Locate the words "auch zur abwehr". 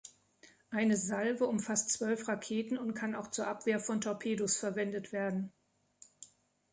3.13-3.79